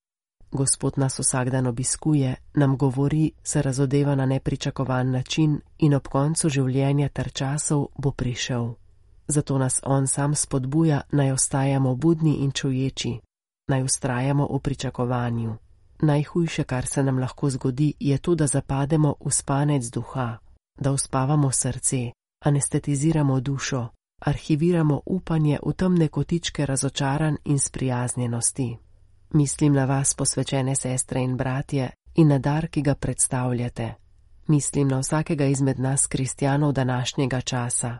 Gospod 0.52 0.92
nas 0.96 1.18
vsak 1.18 1.50
dan 1.50 1.66
obiskuje, 1.66 2.34
nam 2.54 2.76
govori, 2.76 3.32
se 3.42 3.62
razodeva 3.62 4.14
na 4.14 4.26
nepričakovan 4.26 5.10
način 5.10 5.60
in 5.78 5.94
ob 5.94 6.08
koncu 6.08 6.48
življenja 6.48 7.08
ter 7.08 7.32
časov 7.32 7.86
bo 7.98 8.10
prišel 8.10 8.74
zato 9.30 9.58
nas 9.58 9.80
on 9.82 10.06
sam 10.06 10.34
spodbuja, 10.34 11.00
naj 11.12 11.32
ostajamo 11.32 11.94
budni 11.94 12.34
in 12.34 12.50
čuječi, 12.50 13.20
naj 13.68 13.82
ustrajamo 13.82 14.48
v 14.52 14.58
pričakovanju. 14.58 15.56
Najhujše, 16.02 16.64
kar 16.64 16.86
se 16.86 17.02
nam 17.02 17.18
lahko 17.18 17.50
zgodi, 17.50 17.92
je 18.00 18.18
to, 18.18 18.34
da 18.34 18.46
zapademo 18.46 19.14
v 19.24 19.30
spanec 19.30 19.84
duha, 19.84 20.38
da 20.80 20.92
uspavamo 20.92 21.50
srce, 21.52 22.10
anestetiziramo 22.44 23.40
dušo, 23.40 23.88
arhiviramo 24.20 25.00
upanje 25.06 25.58
v 25.66 25.72
temne 25.72 26.08
kotičke 26.08 26.66
razočaran 26.66 27.36
in 27.44 27.58
sprijaznjenosti. 27.58 28.76
Mislim 29.30 29.72
na 29.72 29.84
vas, 29.84 30.14
posvečene 30.14 30.74
sestre 30.74 31.20
in 31.20 31.36
bratje, 31.36 31.90
in 32.14 32.28
na 32.28 32.38
dar, 32.38 32.68
ki 32.68 32.82
ga 32.82 32.94
predstavljate. 32.94 33.94
Mislim 34.46 34.88
na 34.88 34.98
vsakega 34.98 35.44
izmed 35.44 35.80
nas, 35.80 36.06
kristjanov 36.06 36.72
današnjega 36.72 37.40
časa, 37.40 37.98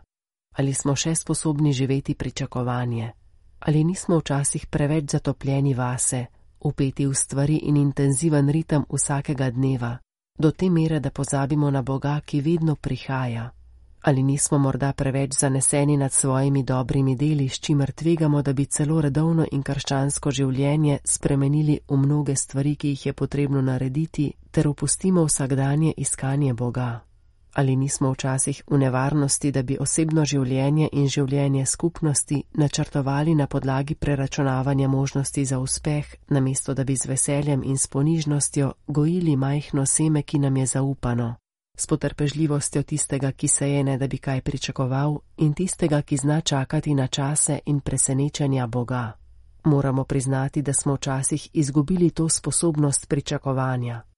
ali 0.53 0.75
smo 0.75 0.97
še 0.97 1.15
sposobni 1.15 1.73
živeti 1.73 2.15
pričakovanje, 2.15 3.13
ali 3.61 3.85
nismo 3.85 4.19
včasih 4.19 4.67
preveč 4.67 5.11
zatopljeni 5.11 5.75
vase, 5.75 6.27
upeti 6.61 7.07
v 7.07 7.15
stvari 7.15 7.57
in 7.57 7.77
intenziven 7.77 8.49
ritem 8.49 8.85
vsakega 8.89 9.51
dneva, 9.51 9.99
do 10.39 10.51
te 10.51 10.71
mere, 10.71 11.01
da 11.01 11.11
pozabimo 11.11 11.71
na 11.71 11.83
Boga, 11.83 12.21
ki 12.25 12.41
vedno 12.41 12.77
prihaja. 12.77 13.51
Ali 14.03 14.23
nismo 14.23 14.59
morda 14.59 14.93
preveč 14.93 15.35
zaneseni 15.41 15.97
nad 15.97 16.13
svojimi 16.13 16.63
dobrimi 16.63 17.17
deli, 17.17 17.49
s 17.49 17.61
čimer 17.61 17.93
tvegamo, 17.93 18.43
da 18.43 18.53
bi 18.53 18.65
celo 18.65 19.01
redovno 19.01 19.45
in 19.53 19.63
krščansko 19.63 20.31
življenje 20.31 20.99
spremenili 21.05 21.81
v 21.89 21.97
mnoge 21.97 22.37
stvari, 22.37 22.77
ki 22.77 22.89
jih 22.89 23.07
je 23.07 23.13
potrebno 23.13 23.61
narediti, 23.61 24.33
ter 24.51 24.69
opustimo 24.69 25.25
vsakdanje 25.25 25.93
iskanje 25.97 26.55
Boga? 26.55 27.10
Ali 27.53 27.77
nismo 27.77 28.13
včasih 28.13 28.63
v 28.71 28.79
nevarnosti, 28.79 29.51
da 29.53 29.63
bi 29.63 29.77
osebno 29.81 30.25
življenje 30.25 30.89
in 30.93 31.09
življenje 31.09 31.67
skupnosti 31.67 32.43
načrtovali 32.55 33.35
na 33.35 33.47
podlagi 33.47 33.95
preračunavanja 33.95 34.89
možnosti 34.89 35.45
za 35.45 35.59
uspeh, 35.59 36.15
namesto 36.29 36.75
da 36.75 36.85
bi 36.85 36.97
z 36.97 37.07
veseljem 37.07 37.63
in 37.65 37.79
s 37.79 37.87
ponižnostjo 37.87 38.73
gojili 38.87 39.37
majhno 39.37 39.87
seme, 39.87 40.23
ki 40.23 40.39
nam 40.39 40.57
je 40.57 40.67
zaupano, 40.67 41.35
s 41.77 41.87
potrpežljivostjo 41.87 42.83
tistega, 42.83 43.33
ki 43.33 43.49
se 43.49 43.71
je 43.71 43.85
ne 43.85 43.99
da 43.99 44.07
bi 44.07 44.19
kaj 44.19 44.41
pričakoval, 44.41 45.19
in 45.37 45.55
tistega, 45.55 46.03
ki 46.03 46.17
zna 46.17 46.41
čakati 46.41 46.95
na 46.95 47.07
čase 47.07 47.59
in 47.67 47.81
presenečenja 47.81 48.67
Boga. 48.67 49.13
Moramo 49.65 50.05
priznati, 50.05 50.63
da 50.63 50.73
smo 50.73 50.95
včasih 50.95 51.49
izgubili 51.53 52.11
to 52.11 52.29
sposobnost 52.29 53.09
pričakovanja. 53.09 54.10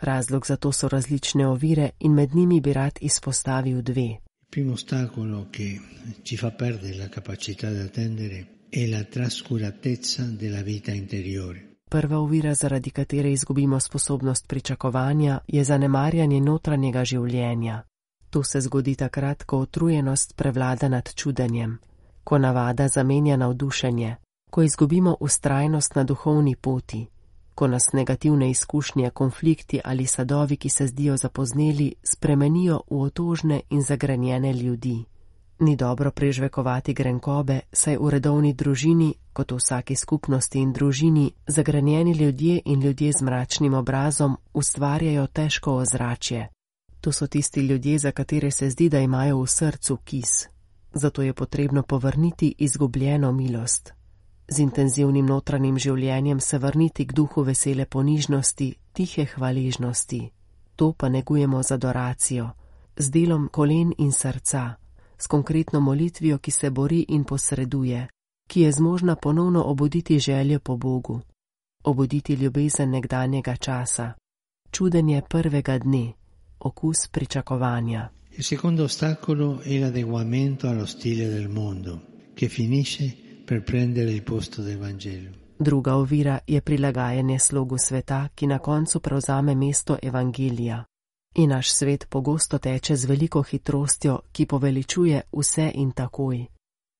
Razlog 0.00 0.46
za 0.46 0.56
to 0.56 0.72
so 0.72 0.88
različne 0.88 1.46
ovire 1.46 1.90
in 1.98 2.12
med 2.12 2.34
njimi 2.34 2.60
bi 2.60 2.72
rad 2.72 2.98
izpostavil 3.00 3.82
dve. 3.82 4.16
Primo 4.50 4.72
ostacolo, 4.72 5.46
ki 5.52 5.80
ci 6.22 6.36
fa 6.36 6.50
perdere 6.50 6.96
la 6.96 7.08
capacità 7.08 7.70
di 7.70 7.80
attendere, 7.80 8.46
è 8.70 8.86
la 8.86 9.04
trascuratezza 9.04 10.22
della 10.22 10.62
vita 10.62 10.92
interiore. 10.92 11.68
Prva 11.90 12.18
ovira, 12.18 12.54
zaradi 12.54 12.90
katere 12.90 13.32
izgubimo 13.32 13.80
sposobnost 13.80 14.46
pričakovanja, 14.48 15.38
je 15.46 15.64
zanemarjanje 15.64 16.40
notranjega 16.40 17.04
življenja. 17.04 17.82
To 18.30 18.42
se 18.42 18.60
zgodi 18.60 18.94
takrat, 18.94 19.44
ko 19.44 19.58
utrujenost 19.58 20.36
prevlada 20.36 20.88
nad 20.88 21.14
čudenjem, 21.14 21.78
ko 22.24 22.38
navada 22.38 22.88
zamenja 22.88 23.36
navdušenje, 23.36 24.16
ko 24.50 24.62
izgubimo 24.62 25.16
ustrajnost 25.20 25.94
na 25.94 26.04
duhovni 26.04 26.56
poti, 26.56 27.06
ko 27.58 27.66
nas 27.66 27.92
negativne 27.92 28.50
izkušnje, 28.50 29.10
konflikti 29.10 29.80
ali 29.84 30.06
sadovi, 30.06 30.56
ki 30.56 30.68
se 30.68 30.86
zdijo 30.86 31.16
zapozneli, 31.16 31.94
spremenijo 32.02 32.80
v 32.90 33.02
otožne 33.02 33.60
in 33.70 33.82
zagrenjene 33.82 34.52
ljudi. 34.52 35.04
Ni 35.58 35.76
dobro 35.76 36.10
prežvekovati 36.10 36.94
grenkobe, 36.94 37.60
saj 37.72 37.96
v 37.96 38.10
redovni 38.10 38.52
družini, 38.54 39.14
kot 39.32 39.52
v 39.52 39.56
vsaki 39.56 39.96
skupnosti 39.96 40.58
in 40.58 40.72
družini, 40.72 41.32
zagrenjeni 41.46 42.12
ljudje 42.12 42.60
in 42.64 42.80
ljudje 42.80 43.12
z 43.12 43.22
mračnim 43.22 43.74
obrazom 43.74 44.36
ustvarjajo 44.54 45.26
težko 45.26 45.74
ozračje. 45.74 46.48
To 47.00 47.12
so 47.12 47.26
tisti 47.26 47.60
ljudje, 47.60 47.98
za 47.98 48.10
katere 48.12 48.50
se 48.50 48.70
zdi, 48.70 48.88
da 48.88 49.00
imajo 49.00 49.42
v 49.42 49.46
srcu 49.46 49.96
kis. 49.96 50.46
Zato 50.92 51.22
je 51.22 51.34
potrebno 51.34 51.82
povrniti 51.82 52.54
izgubljeno 52.58 53.32
milost. 53.32 53.97
Z 54.48 54.58
intenzivnim 54.58 55.26
notranjim 55.26 55.78
življenjem 55.78 56.40
se 56.40 56.58
vrniti 56.58 57.06
k 57.06 57.12
duhu 57.12 57.44
vesele 57.44 57.86
ponižnosti, 57.86 58.74
tihe 58.92 59.24
hvaležnosti. 59.34 60.30
To 60.76 60.92
pa 60.92 61.08
negujemo 61.08 61.62
z 61.62 61.74
adoracijo, 61.74 62.50
z 62.96 63.10
delom 63.10 63.48
kolen 63.52 63.92
in 63.98 64.12
srca 64.12 64.76
s 65.18 65.26
konkretno 65.26 65.80
molitvijo, 65.80 66.38
ki 66.38 66.50
se 66.50 66.70
bori 66.70 67.04
in 67.08 67.24
posreduje, 67.24 68.08
ki 68.46 68.60
je 68.60 68.72
zmožna 68.72 69.16
ponovno 69.16 69.62
obuditi 69.62 70.18
željo 70.18 70.60
po 70.60 70.76
Bogu, 70.76 71.20
obuditi 71.84 72.34
ljubezen 72.34 72.90
nekdanjega 72.90 73.56
časa, 73.56 74.12
čudenje 74.70 75.22
prvega 75.28 75.78
dne, 75.78 76.12
okus 76.58 77.08
pričakovanja. 77.08 78.08
Il 78.38 78.44
secondo 78.44 78.84
ostacolo 78.84 79.60
è 79.64 79.80
l'adeguamento 79.80 80.68
allo 80.68 80.86
stile 80.86 81.28
del 81.28 81.48
mondo, 81.48 82.00
che 82.34 82.48
finisce 82.48 83.27
per 83.48 83.62
prendere 83.62 84.10
il 84.10 84.22
posto 84.22 84.62
del 84.62 84.76
Vangelo. 84.76 85.30
Druga 85.58 85.96
ovira 85.96 86.38
je 86.46 86.60
prilagajanje 86.60 87.38
slogu 87.38 87.78
sveta, 87.78 88.28
ki 88.34 88.46
na 88.46 88.58
koncu 88.58 89.00
prevzame 89.00 89.54
mesto 89.54 89.96
Evangelija. 90.02 90.84
In 91.34 91.50
naš 91.50 91.72
svet 91.72 92.06
pogosto 92.08 92.58
teče 92.58 92.96
z 92.96 93.04
veliko 93.04 93.42
hitrostjo, 93.42 94.20
ki 94.32 94.46
poveličuje 94.46 95.22
vse 95.32 95.70
in 95.74 95.90
takoj, 95.92 96.46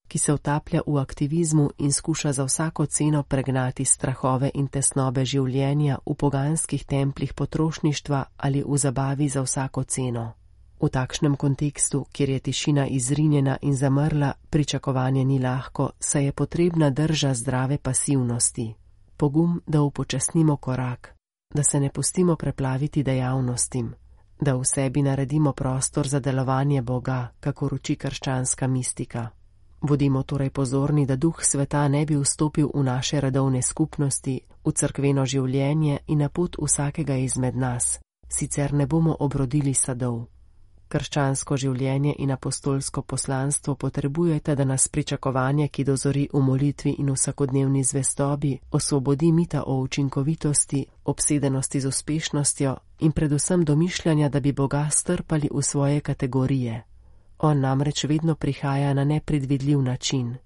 ki 0.08 0.18
se 0.18 0.32
utaplja 0.32 0.80
v 0.86 0.96
aktivizmu 0.96 1.70
in 1.78 1.92
skuša 1.92 2.32
za 2.32 2.44
vsako 2.44 2.86
ceno 2.86 3.22
pregnati 3.22 3.84
strahove 3.84 4.50
in 4.54 4.68
tesnobe 4.68 5.24
življenja 5.24 5.98
v 6.06 6.14
poganskih 6.14 6.84
templih 6.84 7.34
potrošništva 7.34 8.24
ali 8.36 8.64
v 8.66 8.76
zabavi 8.76 9.28
za 9.28 9.42
vsako 9.42 9.84
ceno. 9.84 10.32
V 10.80 10.88
takšnem 10.88 11.36
kontekstu, 11.36 12.06
kjer 12.12 12.28
je 12.28 12.38
tišina 12.38 12.86
izrinjena 12.86 13.56
in 13.62 13.76
zamrla, 13.76 14.32
pričakovanje 14.50 15.24
ni 15.24 15.38
lahko, 15.38 15.90
saj 16.00 16.24
je 16.24 16.32
potrebna 16.32 16.90
drža 16.90 17.34
zdrave 17.34 17.78
pasivnosti, 17.78 18.74
pogum, 19.16 19.62
da 19.66 19.82
upočasnimo 19.82 20.56
korak, 20.56 21.14
da 21.54 21.62
se 21.62 21.80
ne 21.80 21.90
pustimo 21.90 22.36
preplaviti 22.36 23.02
dejavnostim 23.02 23.94
da 24.40 24.54
v 24.54 24.64
sebi 24.64 25.02
naredimo 25.02 25.52
prostor 25.52 26.08
za 26.08 26.20
delovanje 26.20 26.82
Boga, 26.82 27.28
kako 27.40 27.68
ruči 27.68 27.96
krščanska 27.96 28.66
mistika. 28.66 29.28
Bodimo 29.80 30.22
torej 30.22 30.50
pozorni, 30.50 31.06
da 31.06 31.16
duh 31.16 31.42
sveta 31.42 31.88
ne 31.88 32.06
bi 32.06 32.16
vstopil 32.16 32.70
v 32.74 32.82
naše 32.82 33.20
redovne 33.20 33.62
skupnosti, 33.62 34.40
v 34.64 34.72
crkveno 34.72 35.26
življenje 35.26 35.98
in 36.06 36.18
na 36.18 36.28
pot 36.28 36.56
vsakega 36.58 37.14
izmed 37.14 37.56
nas, 37.56 37.98
sicer 38.28 38.74
ne 38.74 38.86
bomo 38.86 39.16
obrodili 39.18 39.74
sadov. 39.74 40.26
Krščansko 40.88 41.56
življenje 41.56 42.14
in 42.18 42.30
apostolsko 42.30 43.02
poslanstvo 43.02 43.74
potrebujete, 43.74 44.54
da 44.54 44.64
nas 44.64 44.88
pričakovanje, 44.88 45.68
ki 45.68 45.84
dozori 45.84 46.28
v 46.32 46.40
molitvi 46.40 46.94
in 46.98 47.10
vsakodnevni 47.12 47.84
zvestobi, 47.84 48.58
osvobodi 48.70 49.32
mita 49.32 49.62
o 49.66 49.76
učinkovitosti, 49.80 50.84
obsedenosti 51.04 51.80
z 51.80 51.88
uspešnostjo 51.88 52.76
in 53.00 53.12
predvsem 53.12 53.64
domišljanja, 53.64 54.28
da 54.28 54.40
bi 54.40 54.52
Boga 54.52 54.88
strpali 54.90 55.48
v 55.52 55.62
svoje 55.62 56.00
kategorije. 56.00 56.82
On 57.38 57.60
namreč 57.60 58.04
vedno 58.04 58.34
prihaja 58.34 58.94
na 58.94 59.04
nepredvidljiv 59.04 59.82
način, 59.82 60.36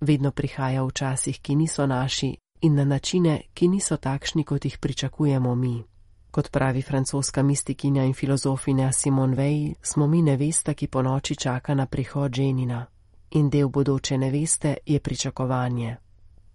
vedno 0.00 0.30
prihaja 0.30 0.82
v 0.82 0.90
časih, 0.90 1.40
ki 1.40 1.54
niso 1.54 1.86
naši 1.86 2.36
in 2.60 2.74
na 2.74 2.84
načine, 2.84 3.40
ki 3.54 3.68
niso 3.68 3.96
takšni, 3.96 4.44
kot 4.44 4.64
jih 4.64 4.78
pričakujemo 4.78 5.54
mi. 5.54 5.89
Kot 6.30 6.50
pravi 6.50 6.82
francoska 6.82 7.42
mistikinja 7.42 8.04
in 8.04 8.14
filozofinja 8.14 8.92
Simon 8.92 9.34
Weil, 9.34 9.74
smo 9.82 10.06
mi 10.06 10.22
nevesta, 10.22 10.74
ki 10.74 10.86
po 10.86 11.02
noči 11.02 11.36
čaka 11.36 11.74
na 11.74 11.86
prihod 11.86 12.32
ženina. 12.32 12.86
In 13.30 13.50
del 13.50 13.68
bodoče 13.68 14.18
neveste 14.18 14.76
je 14.86 15.00
pričakovanje. 15.00 15.96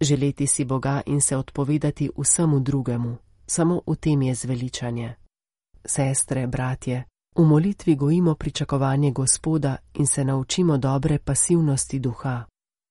Želeti 0.00 0.46
si 0.46 0.64
Boga 0.64 1.02
in 1.06 1.20
se 1.20 1.36
odpovedati 1.36 2.10
vsemu 2.18 2.60
drugemu, 2.60 3.16
samo 3.46 3.80
v 3.86 3.96
tem 3.96 4.22
je 4.22 4.34
zveličanje. 4.34 5.14
Sestre, 5.84 6.46
bratje, 6.46 7.04
v 7.36 7.44
molitvi 7.44 7.94
gojimo 7.94 8.34
pričakovanje 8.34 9.10
Gospoda 9.12 9.76
in 9.94 10.06
se 10.06 10.24
naučimo 10.24 10.78
dobre 10.78 11.18
pasivnosti 11.18 11.98
duha. 11.98 12.44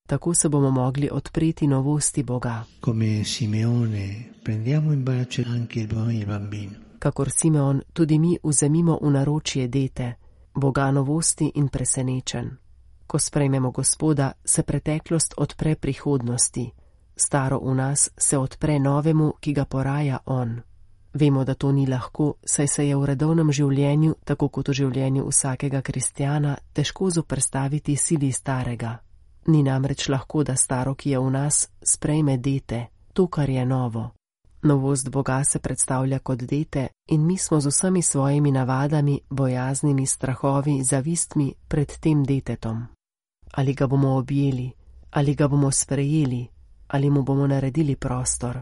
Tako 0.08 0.34
se 0.34 0.50
bomo 0.50 0.72
mogli 0.72 1.10
odpreti 1.12 1.68
novosti 1.68 2.24
Boga. 2.24 2.64
Kakor 7.00 7.30
Simeon, 7.32 7.82
tudi 7.94 8.20
mi 8.20 8.38
vzemimo 8.44 9.00
v 9.02 9.10
naročje 9.12 9.68
dete, 9.68 10.14
Boga 10.54 10.92
novosti 10.92 11.52
in 11.56 11.68
presenečen. 11.68 12.58
Ko 13.08 13.20
sprejmemo 13.20 13.72
Gospoda, 13.72 14.32
se 14.46 14.64
preteklost 14.64 15.34
odpre 15.38 15.76
prihodnosti, 15.76 16.72
staro 17.16 17.60
v 17.60 17.76
nas 17.76 18.10
se 18.18 18.38
odpre 18.38 18.80
novemu, 18.80 19.34
ki 19.40 19.54
ga 19.54 19.66
poraja 19.66 20.20
On. 20.26 20.62
Vemo, 21.14 21.44
da 21.44 21.54
to 21.54 21.72
ni 21.72 21.88
lahko, 21.88 22.34
saj 22.46 22.68
se 22.68 22.88
je 22.88 22.96
v 22.96 23.06
redovnem 23.06 23.52
življenju, 23.52 24.16
tako 24.26 24.50
kot 24.50 24.68
v 24.70 24.74
življenju 24.74 25.28
vsakega 25.28 25.82
kristjana, 25.82 26.58
težko 26.74 27.10
zoprstaviti 27.10 27.96
sili 27.96 28.32
starega. 28.32 29.00
Ni 29.48 29.64
namreč 29.64 30.10
lahko, 30.10 30.44
da 30.44 30.56
staro, 30.56 30.96
ki 30.96 31.10
je 31.10 31.20
v 31.20 31.32
nas, 31.32 31.70
sprejme 31.84 32.38
dete, 32.38 32.86
to, 33.14 33.28
kar 33.28 33.50
je 33.50 33.66
novo. 33.66 34.12
Novost 34.66 35.10
Boga 35.10 35.44
se 35.44 35.60
predstavlja 35.60 36.20
kot 36.20 36.40
dete 36.40 36.88
in 37.08 37.26
mi 37.26 37.38
smo 37.38 37.60
z 37.60 37.68
vsemi 37.68 38.02
svojimi 38.02 38.52
navadami, 38.52 39.20
bojaznimi, 39.30 40.06
strahovi, 40.06 40.84
zavistmi 40.84 41.54
pred 41.68 42.00
tem 42.00 42.24
detetom. 42.24 42.86
Ali 43.54 43.74
ga 43.74 43.88
bomo 43.88 44.18
objeli, 44.18 44.72
ali 45.12 45.36
ga 45.36 45.48
bomo 45.48 45.72
sprejeli, 45.72 46.48
ali 46.88 47.10
mu 47.10 47.24
bomo 47.24 47.48
naredili 47.48 47.96
prostor, 47.96 48.62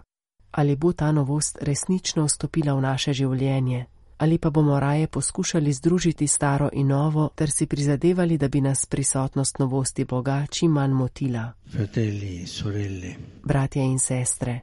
ali 0.52 0.76
bo 0.76 0.94
ta 0.94 1.12
novost 1.12 1.58
resnično 1.62 2.26
vstopila 2.26 2.74
v 2.74 2.82
naše 2.82 3.14
življenje, 3.14 3.86
ali 4.18 4.38
pa 4.38 4.50
bomo 4.50 4.80
raje 4.80 5.08
poskušali 5.08 5.74
združiti 5.74 6.28
staro 6.28 6.70
in 6.74 6.88
novo, 6.88 7.30
ter 7.36 7.52
si 7.52 7.66
prizadevali, 7.66 8.38
da 8.38 8.48
bi 8.48 8.62
nas 8.62 8.86
prisotnost 8.86 9.60
novosti 9.60 10.06
Boga 10.06 10.46
čim 10.50 10.72
manj 10.72 10.92
motila. 10.94 11.54
Fratelli, 11.72 12.48
sorelle. 12.48 13.16
Bratje 13.44 13.84
in 13.84 14.00
sestre. 14.00 14.60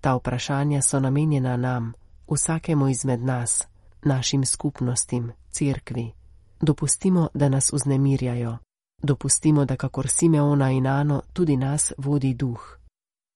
Ta 0.00 0.14
vprašanja 0.14 0.82
so 0.82 1.00
namenjena 1.00 1.56
nam, 1.56 1.92
vsakemu 2.30 2.88
izmed 2.88 3.20
nas, 3.20 3.64
našim 4.02 4.44
skupnostim, 4.44 5.32
cerkvi. 5.50 6.12
Dopustimo, 6.60 7.28
da 7.34 7.48
nas 7.48 7.72
vznemirjajo. 7.72 8.58
Dopustimo, 9.02 9.64
da 9.64 9.76
kakor 9.76 10.08
Simeona 10.08 10.70
in 10.70 10.86
Ano 10.86 11.22
tudi 11.32 11.56
nas 11.56 11.92
vodi 11.98 12.34
duh. 12.34 12.79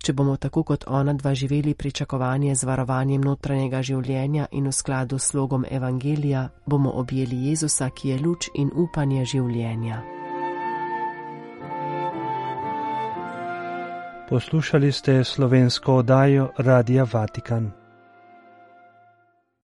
Če 0.04 0.12
bomo 0.12 0.34
tako 0.36 0.62
kot 0.68 0.82
ona 0.86 1.14
dva 1.16 1.30
živeli 1.34 1.72
pričakovanje 1.74 2.54
z 2.54 2.66
varovanjem 2.68 3.22
notranjega 3.24 3.78
življenja 3.82 4.46
in 4.52 4.66
v 4.68 4.72
skladu 4.72 5.18
s 5.18 5.30
slogom 5.32 5.64
Evangelija, 5.64 6.48
bomo 6.66 6.90
objeli 7.00 7.38
Jezusa, 7.48 7.88
ki 7.88 8.10
je 8.10 8.18
luč 8.20 8.50
in 8.54 8.68
upanje 8.74 9.24
življenja. 9.24 10.02
Poslušali 14.28 14.92
ste 14.92 15.24
slovensko 15.24 15.96
oddajo 16.02 16.50
Radia 16.58 17.08
Vatikan. 17.12 17.83